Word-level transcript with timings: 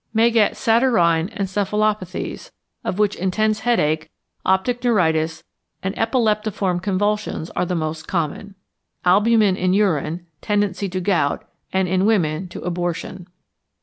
May 0.15 0.31
get 0.31 0.57
saturnine 0.57 1.27
encephalopathies, 1.29 2.49
of 2.83 2.97
which 2.97 3.15
intense 3.15 3.59
headache, 3.59 4.09
optic 4.43 4.83
neuritis, 4.83 5.43
and 5.83 5.95
epileptiform 5.95 6.79
convulsions, 6.81 7.51
are 7.51 7.67
the 7.67 7.75
most 7.75 8.07
common. 8.07 8.55
Albumin 9.05 9.55
in 9.55 9.73
urine, 9.75 10.25
tendency 10.41 10.89
to 10.89 10.99
gout, 11.01 11.45
and 11.71 11.87
in 11.87 12.07
women 12.07 12.47
to 12.47 12.61
abortion. 12.61 13.27